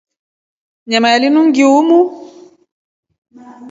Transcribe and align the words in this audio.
Nyama 0.89 1.07
ya 1.11 1.19
linu 1.21 1.39
ni 1.43 1.47
ngiumu. 1.49 1.99